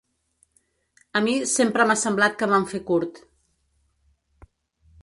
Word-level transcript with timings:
A 1.19 1.21
mi 1.27 1.35
sempre 1.51 1.87
m’ha 1.91 1.97
semblat 2.05 2.41
que 2.41 2.49
vam 2.55 2.67
fer 2.73 2.83
curt. 2.91 3.25